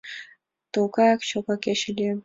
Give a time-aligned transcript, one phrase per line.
[0.71, 2.19] Тулгайык Чолга кече лийын.